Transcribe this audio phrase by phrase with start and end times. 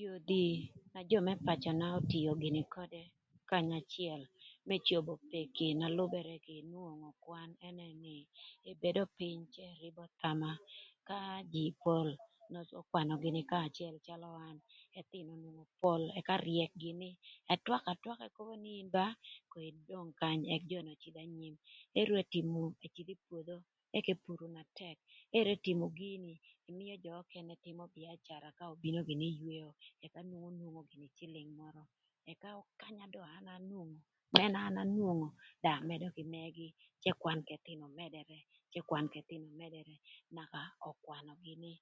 [0.00, 0.44] Yodhi
[0.94, 3.02] na jö më pacöna otio gïnï ködë
[3.50, 4.20] kanya acël
[4.68, 8.16] më cobo peki na lübërë kï nwongo kwan ënë nï,
[8.70, 10.50] ebedo pïny cë ërïbö thama
[11.08, 11.18] ka
[11.52, 12.08] jïï pol
[12.52, 14.56] n'ökwanö gïnï kanya acël calö an,
[15.00, 17.10] ëthïnö mene pol ëka ryëk gïnï
[17.54, 19.06] ëtwak atwaka ekobo nï in ba
[19.50, 21.54] ko idong kany ëk jö ni öcïdh anyim
[22.00, 23.56] eru ëtïmü eru ëcïdhü ï pwodho
[23.98, 24.96] ëk epur na tëk
[25.38, 26.34] eru ëtïmü gin ni,
[26.70, 29.70] ëmïö jö ökënë tïmö bïacara ka obino gïnï ï yweo
[30.12, 31.84] cë nwongo gïnï cïlïng mörö.
[32.32, 32.48] Ëka
[32.80, 34.00] kanya do an anwongo
[34.34, 35.28] mëna an anwongo
[35.62, 36.68] cë amëdö kï mëgï
[37.02, 38.38] cë kwan k'ëthïnö mëdërë
[38.72, 39.94] cë kwan k'ëthïnö mëdërë
[40.36, 41.72] naka ökwanö gïnï.